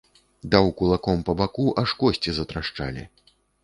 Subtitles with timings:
[0.55, 3.11] Даў кулаком па баку, аж косці затрашчалі.